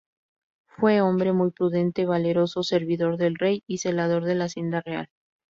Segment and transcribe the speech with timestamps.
[0.65, 5.07] Fue hombre muy prudente, valeroso, servidor del rey y celador de la Hacienda Real.